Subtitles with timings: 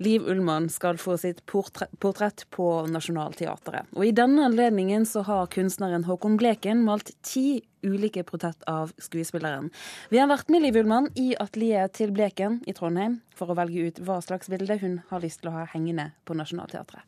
[0.00, 3.90] Liv Ullmann skal få sitt portrett på Nationaltheatret.
[3.92, 9.68] Og I denne anledningen så har kunstneren Håkon Bleken malt ti ulike portrett av skuespilleren.
[10.08, 13.90] Vi har vært med Liv Ullmann i atelieret til Bleken i Trondheim for å velge
[13.90, 17.04] ut hva slags bilde hun har lyst til å ha hengende på Nationaltheatret.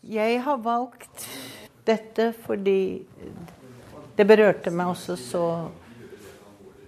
[0.00, 1.28] Jeg har valgt
[1.84, 3.04] dette fordi
[4.16, 5.44] det berørte meg også så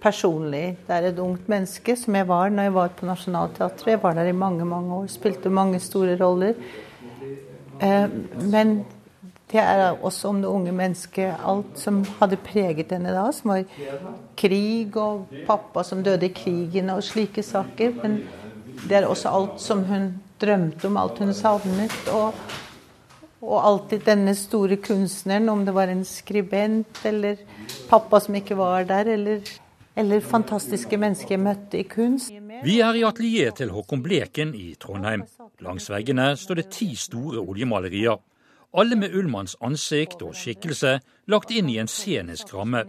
[0.05, 0.65] personlig.
[0.85, 3.95] Det er et ungt menneske, som jeg var når jeg var på Nationaltheatret.
[3.95, 6.53] Jeg var der i mange, mange år, spilte mange store roller.
[7.81, 8.09] Eh,
[8.51, 8.77] men
[9.51, 11.33] det er også om det unge mennesket.
[11.45, 13.65] Alt som hadde preget henne da, som var
[14.37, 17.97] krig og pappa som døde i krigen og slike saker.
[18.03, 18.21] Men
[18.85, 21.97] det er også alt som hun drømte om, alt hun savnet.
[22.13, 22.33] Og,
[23.41, 27.41] og alltid denne store kunstneren, om det var en skribent eller
[27.89, 29.45] pappa som ikke var der, eller
[29.95, 32.31] eller fantastiske mennesker møtte i kunst.
[32.65, 35.25] Vi er i atelieret til Håkon Bleken i Trondheim.
[35.63, 38.19] Langs veggene står det ti store oljemalerier.
[38.75, 40.97] Alle med Ullmanns ansikt og skikkelse
[41.31, 42.81] lagt inn i en scenisk ramme.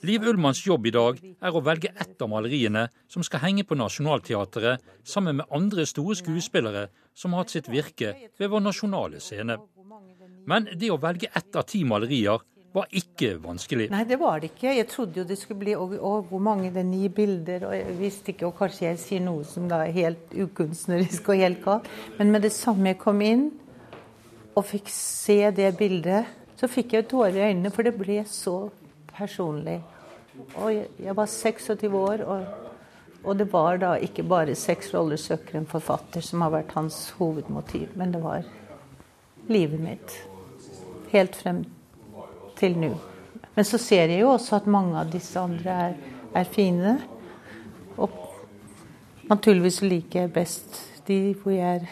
[0.00, 3.76] Liv Ullmanns jobb i dag er å velge ett av maleriene som skal henge på
[3.76, 9.58] Nationaltheatret sammen med andre store skuespillere som har hatt sitt virke ved vår nasjonale scene.
[10.48, 12.40] Men det å velge ett av ti malerier
[12.72, 13.88] var ikke vanskelig.
[13.92, 14.74] Nei, det var det ikke.
[14.76, 15.94] Jeg trodde jo det skulle bli og,
[16.28, 19.46] hvor mange det er ni bilder, og jeg visste ikke, og kanskje jeg sier noe
[19.48, 21.88] som da er helt ukunstnerisk og helt galt.
[22.18, 23.48] Men med det samme jeg kom inn
[24.58, 28.56] og fikk se det bildet, så fikk jeg tårer i øynene, for det ble så
[29.14, 29.78] personlig.
[30.58, 32.44] Og jeg var 26 år, og,
[33.22, 37.10] og, det var da ikke bare 'Seks roller søker en forfatter' som har vært hans
[37.18, 38.42] hovedmotiv, men det var
[39.48, 40.14] livet mitt.
[41.10, 41.64] Helt frem
[42.58, 42.92] til nå.
[43.54, 45.96] Men så ser jeg jo også at mange av disse andre er,
[46.36, 46.96] er fine.
[47.98, 48.12] Og
[49.30, 51.88] naturligvis liker jeg best de hvor jeg er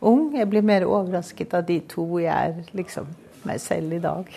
[0.00, 0.32] ung.
[0.36, 3.08] Jeg blir mer overrasket av de to hvor jeg er liksom
[3.48, 4.28] meg selv i dag.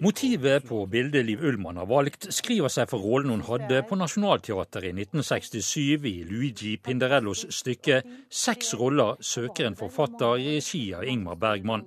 [0.00, 4.86] Motivet på bildet Liv Ullmann har valgt, skriver seg for rollen hun hadde på Nationaltheatret
[4.88, 11.36] i 1967 i Luigi Pinderellos stykke 'Seks roller søker en forfatter' i regi av Ingmar
[11.36, 11.84] Bergman.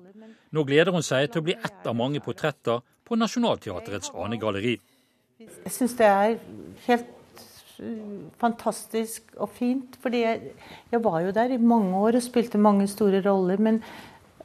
[0.53, 4.77] Nå gleder hun seg til å bli ett av mange portretter på Nationaltheatrets anegalleri.
[5.41, 6.35] Jeg syns det er
[6.85, 7.41] helt
[7.81, 9.97] uh, fantastisk og fint.
[10.03, 10.53] fordi jeg,
[10.91, 13.57] jeg, var jo der i mange år og spilte mange store roller.
[13.57, 13.81] Men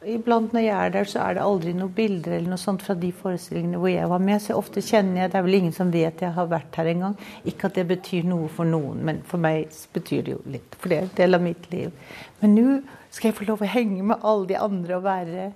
[0.01, 2.97] iblant når jeg er der, så er det aldri noen bilder eller noe sånt fra
[2.97, 4.41] de forestillingene hvor jeg var med.
[4.41, 7.17] Så ofte kjenner jeg Det er vel ingen som vet jeg har vært her engang.
[7.45, 10.73] Ikke at det betyr noe for noen, men for meg betyr det jo litt.
[10.81, 11.93] For det er en del av mitt liv.
[12.41, 12.67] Men nå
[13.13, 15.51] skal jeg få lov å henge med alle de andre og være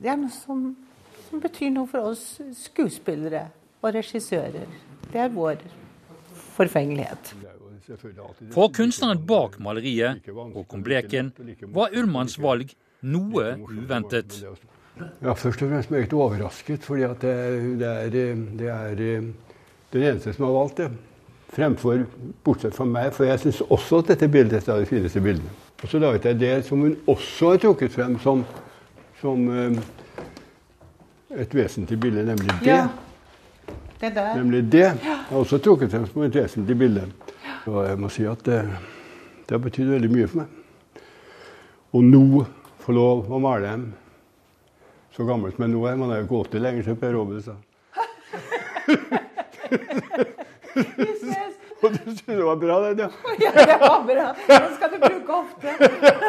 [0.00, 0.64] det er noe som,
[1.28, 2.24] som betyr noe for oss
[2.56, 3.46] skuespillere
[3.80, 4.68] og regissører.
[5.10, 5.60] Det er vår
[6.56, 7.34] forfengelighet.
[8.54, 11.32] For kunstneren bak maleriet, Håkon Bleken,
[11.74, 12.72] var Ullmanns valg
[13.02, 14.40] noe uventet.
[15.22, 17.36] Ja, Først og fremst meget overrasket, fordi det,
[17.80, 18.10] det, er,
[18.60, 20.90] det er den eneste som har valgt det.
[21.50, 22.04] Fremfor,
[22.46, 25.64] bortsett fra meg, for jeg syns også at dette bildet er det fineste bildet.
[25.80, 28.44] Og så laget jeg det som hun også har trukket frem som
[29.20, 29.72] som eh,
[31.40, 32.70] et vesentlig bilde, nemlig det.
[32.70, 32.88] Ja.
[34.00, 34.34] Det der.
[34.34, 34.78] Nemlig det.
[34.78, 34.96] Jeg
[35.28, 37.02] har også trukket frem som et vesentlig bilde.
[37.68, 38.62] Og jeg må si at det,
[39.44, 40.46] det har betydd veldig mye for meg.
[41.92, 42.44] Og nå
[42.80, 43.92] få lov å male dem
[45.16, 45.96] så gammel som jeg nå er.
[46.00, 47.54] Man er jo ikke 80 lenger, som Per Robin sa.
[51.84, 53.08] Og du syntes det var bra, den, ja?
[53.44, 54.26] ja, det var bra.
[54.48, 55.68] Den skal du bruke ofte.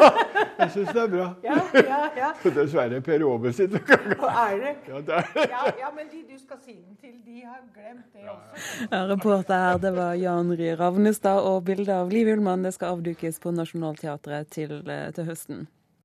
[0.62, 1.26] jeg syns det er bra.
[1.44, 2.30] Ja, ja, ja.
[2.56, 3.74] Dessverre Per Ove sitt.
[3.74, 4.72] Og er det?
[4.88, 5.28] Ja, det er.
[5.36, 8.88] ja, ja, men de du skal si den til, de har glemt det også.
[8.88, 12.96] Ja, reporter her, det var Jan Ry Ravnestad, og bildet av Liv Ullmann det skal
[12.96, 15.66] avdukes på Nationaltheatret til, eh, til høsten.